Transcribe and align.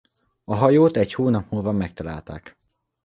A 0.43 0.55
hajót 0.55 0.97
egy 0.97 1.13
hónap 1.13 1.51
múlva 1.51 1.71
megtalálták. 1.71 2.55